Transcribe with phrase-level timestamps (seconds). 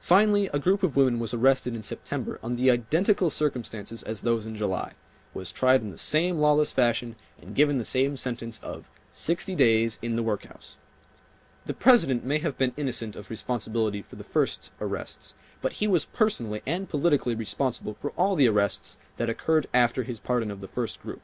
[0.00, 4.46] Finally a group of women was arrested in September under the identical circumstances as those
[4.46, 4.94] in July,
[5.34, 9.98] was tried in the same lawless fashion and given the same sentence of "sixty days
[10.00, 10.78] in the workhouse."
[11.66, 16.06] The President may have been innocent of responsibility for the first arrests, but he was
[16.06, 20.66] personally and politically responsible for all the arrests that occurred after his pardon of the
[20.68, 21.20] first, group.